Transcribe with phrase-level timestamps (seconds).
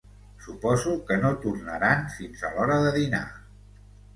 [0.45, 3.25] Suposo que no tornaran fins a l'hora de dinar.